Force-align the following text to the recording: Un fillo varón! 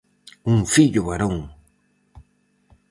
Un 0.53 0.59
fillo 0.73 1.01
varón! 1.11 1.35